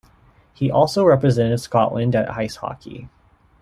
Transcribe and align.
He 0.51 0.71
also 0.71 1.03
represented 1.05 1.59
Scotland 1.59 2.15
at 2.15 2.27
ice 2.31 2.55
hockey. 2.55 3.07